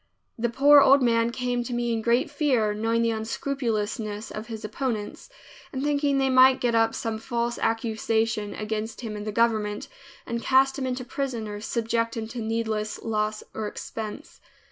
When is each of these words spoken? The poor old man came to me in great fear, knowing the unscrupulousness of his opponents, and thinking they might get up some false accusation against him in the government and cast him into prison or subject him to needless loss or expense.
The 0.35 0.49
poor 0.49 0.79
old 0.81 1.03
man 1.03 1.29
came 1.29 1.63
to 1.63 1.73
me 1.75 1.93
in 1.93 2.01
great 2.01 2.31
fear, 2.31 2.73
knowing 2.73 3.03
the 3.03 3.11
unscrupulousness 3.11 4.31
of 4.31 4.47
his 4.47 4.65
opponents, 4.65 5.29
and 5.71 5.83
thinking 5.83 6.17
they 6.17 6.27
might 6.27 6.59
get 6.59 6.73
up 6.73 6.95
some 6.95 7.19
false 7.19 7.59
accusation 7.59 8.55
against 8.55 9.01
him 9.01 9.15
in 9.15 9.25
the 9.25 9.31
government 9.31 9.89
and 10.25 10.41
cast 10.41 10.79
him 10.79 10.87
into 10.87 11.05
prison 11.05 11.47
or 11.47 11.61
subject 11.61 12.17
him 12.17 12.27
to 12.29 12.39
needless 12.39 13.03
loss 13.03 13.43
or 13.53 13.67
expense. 13.67 14.41